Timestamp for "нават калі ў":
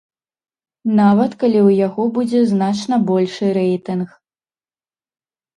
0.99-1.69